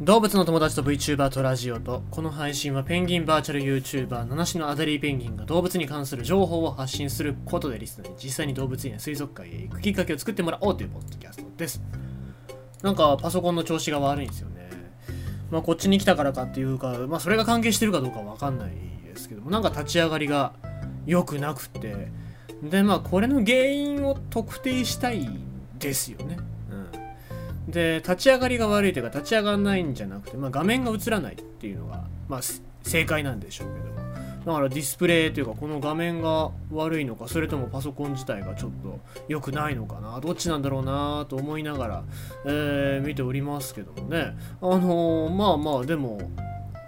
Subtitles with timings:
[0.00, 11.80] 動物の友達と VTuber とラジオとこの配信はペンギンバーチャル YouTuber 七種のアデリーペンギンが動物に関する情報を発信することでリスナーに実際に動物園や水族館へ行くきっかけを作ってもらおうというポッドキャストです。
[12.82, 14.68] なんかパソコンの調子が悪いんですよね。
[15.52, 18.72] まあこっちに来たからかっていうかまあそれが関係してるかどうかわかんない
[19.06, 20.54] ですけどもなんか立ち上がりが
[21.06, 22.08] 良くなくて。
[22.62, 25.28] でまあこれの原因を特定したい
[25.78, 26.38] ですよね。
[27.74, 32.40] で立ち上がりが悪いというか立ち上がらないんじゃなくて、まあ、画面が映らないっていうのが、まあ、
[32.84, 33.94] 正解なんでしょうけど。
[34.44, 42.04] だからディスプレイというかこの画面が悪いのかそれともパソコン自体がちょっと良くないのかなどっちなんだろうなと思いながら、
[42.44, 44.36] えー、見ておりますけどもね。
[44.60, 46.18] あのー、まあまあでも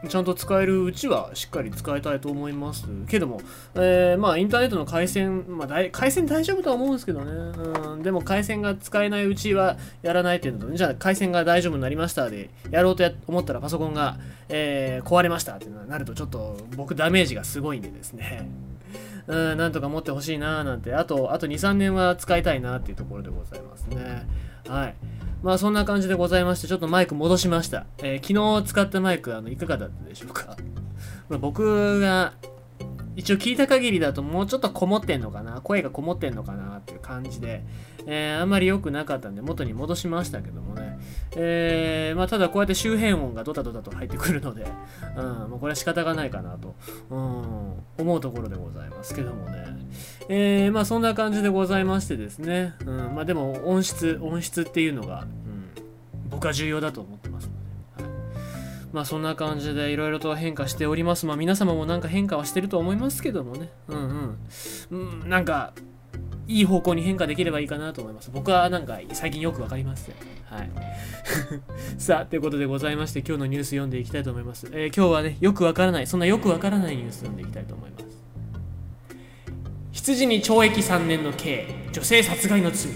[0.09, 2.87] ちゃんと使えるうちはしっかり使いたいと思います。
[3.09, 3.41] けども、
[3.75, 18.49] えー、まあインターネットの回線、まあ、回線大丈夫とは思うんですけどね、うん、でも回線が使えないうちはやらないっていうのと、じゃあ回線が大丈夫になりましたで、やろうと思ったらパソコンが、えー、壊れましたってなるとちょっと僕ダメージがすごいんでですね、
[19.27, 24.27] うん、なんとか持ってほしいなーなんて、あと、あと2、3年は使いたいなっていうところでございますね。
[24.69, 24.95] はい。
[25.43, 27.87] まあそんな感じでございまして、ちょっとマイク戻しました。
[27.99, 30.57] えー、昨日使ったマイク、あの、いかがだったでしょうか？
[31.41, 32.33] 僕が
[33.17, 37.65] 一応聞いた限りだともうちょっとこもってんのかな声がこもってんのかなっていう感じで、
[38.07, 40.99] えー、あんまり良くなかったんで元に戻しましたけどもね、
[41.35, 44.67] えー、まあ、ただこうやって周辺音がドタドタと入ってくるので、
[45.17, 46.77] うん、まあ、これは仕方がないかなと、
[47.11, 49.65] うん、思うところでございますけどもね、
[50.29, 55.71] えー、まあそんな感じでございましてですね、うん、まあでも音質、音質っていうのが、うん、
[56.29, 57.56] 僕は重要だと思ってます。
[58.97, 61.27] まあそんな感じでいろいろと変化しております。
[61.27, 63.69] まあ皆様もなんか変化はしてると思いますけどもね。
[63.89, 64.39] うん
[64.91, 65.19] うん。
[65.21, 65.75] うん、なんか、
[66.49, 68.31] いい方向に変化できればいいかなと思います。
[68.33, 70.11] 僕はなんか最近よくわかります
[70.47, 70.71] はい。
[72.01, 74.67] さあ、ということでございまして、今日のニュース読んでいきたいと思います。
[74.73, 78.07] えー、今日はね、よくわからない、そんなよくわからないニュース読んでいきたいと思います。
[79.93, 82.93] 羊に懲役3年の刑、女性殺害の罪。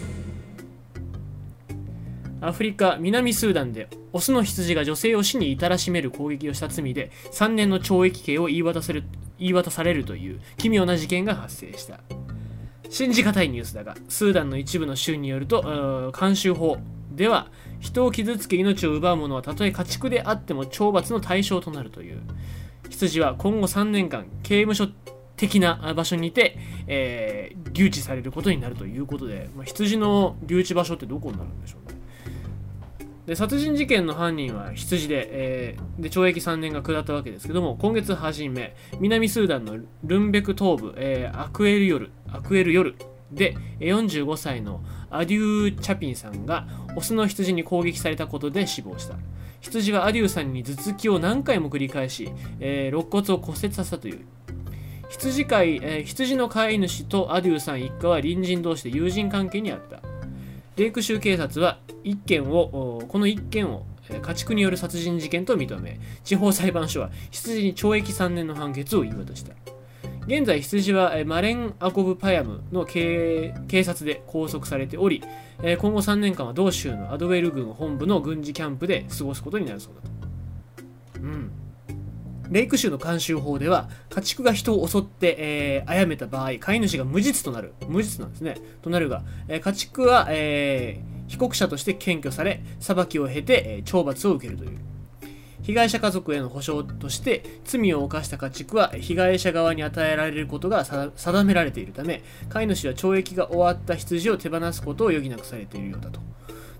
[2.40, 9.04] アフリカ南スーダンでオスの羊が女性を死に至らしめる攻撃をした罪で3年の懲役刑を言い渡せる
[9.38, 12.00] 言い渡されるという奇妙な事件が発生した。
[12.88, 16.78] 信じがたいニュースだがスーダンの一部の州によると慣習法
[17.12, 17.46] では
[17.78, 22.20] 人を傷つけ命を奪う者はたとえ家畜であっても懲罰の対象となるという。
[22.90, 24.88] 羊は今後3年間刑務所
[25.36, 31.99] 的な場所にて、えー、留置されることになるということで、まあ、羊の留置場所ってどこになるんでしょうね。
[33.26, 42.96] で殺人事件の犯人は羊で,、えー、で懲役3年が下ったわけですけども今月初め南スーダンのルンベク東部、えー、アクエルヨルアクエルヨル
[43.32, 46.66] で45歳のアデュー・チャピンさんが
[46.96, 49.14] オスの羊に攻撃されたことで死亡した。
[49.60, 54.24] 羊はアデューさんに頭突きを何回も繰り返し、えー、肋骨を骨折させたという。
[55.10, 60.00] 羊飼い、えー、羊の飼い主とアデューさん一家は隣人同士で友人関係にあった。
[60.80, 63.84] デーク州警察は1件をこの1件を
[64.22, 69.52] 家畜による殺人事件と認め地方裁判所は羊に懲役3年の判決を言い渡した。
[70.26, 73.52] 現在羊はマレン・アコブ・パヤムの警
[73.84, 75.22] 察で拘束されており
[75.58, 80.29] 今後3年間は同州のアドウェル軍本部の軍事キャンプで過ごすことになるそうだと。
[82.50, 88.56] レイク州の慣習法では家畜が人を襲って、えー、殺めた場合飼い主が無実となる無実なんですね。
[88.82, 94.78] となるが、えー、家畜は、えー、被告者として検挙され裁きを経て、えー、懲罰を受けるという。
[95.62, 106.18] 被害者家族への保障として罪を犯した家畜は被害者側に与えられることが定められているため飼い主は懲役が終わった羊を手放すことを余儀なくされているようだと。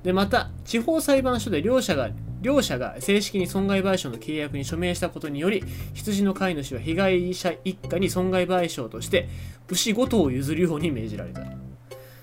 [0.03, 2.09] でまた地方裁判所で両者が
[2.41, 5.62] 両者が正式に損害賠償の契約に署名したことにより
[5.95, 9.28] 羊の飼い主は被害者一家に損害賠償として
[9.69, 11.43] 牛5頭を譲るように命じられた。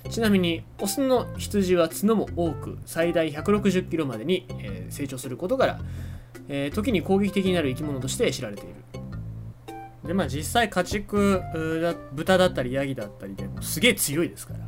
[0.09, 5.79] ちなみにオスの羊は角も多く最大160キロまでに、えー、成長することから、
[6.47, 8.75] えー、時に攻撃的になる生き物として知られている。
[10.05, 11.41] でまあ実際家畜
[12.13, 14.59] 豚だったりヤギだったりでもすげえ強いですから。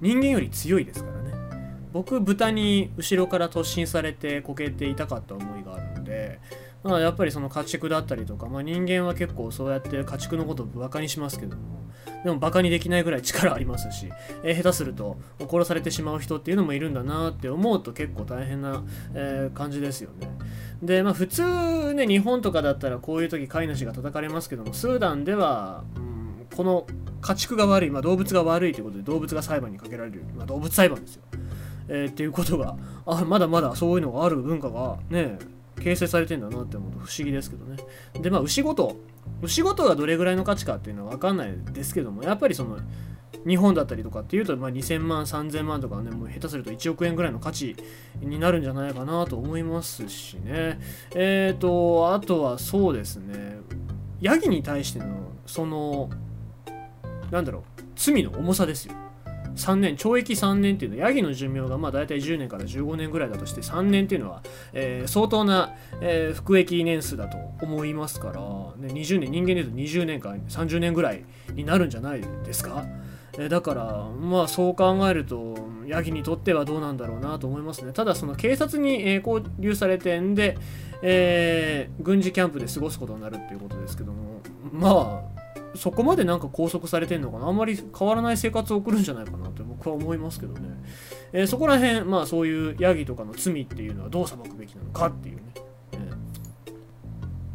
[0.00, 1.17] 人間より強いですから。
[1.92, 6.40] 僕豚に後ろから突進されてこけて痛かった思いがあるので、
[6.82, 11.88] まあ、やっぱりその家畜だったりとか、まあ、人間は結構そうやって家畜のことをバカにしますけども
[12.24, 14.08] でもバカにできないぐらい力ありますし、
[14.42, 20.28] えー、下手すると殺されてしまう人っていうのもいるんだなって思うと結構大変な、えー、感じですよね。
[20.82, 26.86] でまあ普通ね日本とかだったらこういう時飼い主が叩かれますけどもスーダンでは、うん、この
[27.20, 31.22] 家畜が悪い、まあ、動物が悪いということで動物が裁判にかけられる、まあ、動物裁判ですよ。
[31.88, 32.76] えー、っていうことが
[33.06, 35.38] あまだまだそういうのがある文化がね
[35.80, 37.76] 形成されてんだなって思うと不思議ですけどね。
[38.20, 38.96] でまあ牛ごと
[39.42, 42.78] 牛ごとがどれぐらいの価値かっていうのは分かんないですけどもやっぱりその
[43.46, 47.76] 日本だったりとかっていうと、まあ、2000万3000万とかねもう下手すると1億円ぐらいの価値
[48.20, 50.80] になるんじゃないかなと思いますしね。
[51.14, 53.58] えっ、ー、とあとはそうですね
[54.20, 56.10] ヤギに対してのその
[57.30, 58.94] なんだろう罪の重さですよ。
[59.58, 72.86] 3年懲役3年っていうのはヤギの寿命がまあ大体10年から15年ぐらいだとして3年っていうのは、えー、相当な、えー、服役年数だと思いますから、ね、20年人間でいうと20年か30年ぐらいになるんじゃないですか。
[73.38, 75.56] えだからまあそう考えると
[75.86, 77.92] ヤギにとってはどうなんだろうなと思いますね。
[77.92, 80.58] ただその警察に、え交留されてんで、
[81.02, 84.40] えー、軍事キャンプで過ごすことになるっていうことですけども
[84.72, 85.37] まあ
[85.74, 87.46] そこまでなんか拘束されてんのかな？
[87.46, 90.60] あんまり変わらない生活を送るんじゃないかなって僕は思いますけどね、
[91.32, 95.42] えー、そこら辺まあそういうヤギとかの罪っていうのはどう裁くべきなのかっていうね、
[95.92, 96.00] えー、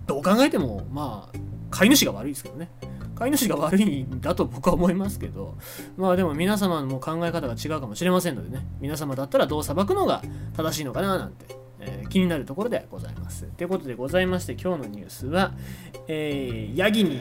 [0.06, 1.38] どう考えてもまあ
[1.70, 2.70] 飼い主が悪いですけどね。
[3.16, 5.56] 飼い主が悪いんだと僕は思いますけど、
[5.98, 10.24] まあでも皆様の考え方が違うかもしれませんのでね、皆様だったらどう裁くのが
[10.58, 11.46] 正しいのかななんて、
[11.80, 13.46] えー、気になるところでございます。
[13.46, 15.54] ということでございまして、今日のニュースは、
[16.08, 17.20] えー、ヤギに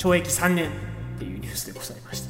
[0.00, 0.70] 懲役3年
[1.16, 2.29] っていうニュースでございました。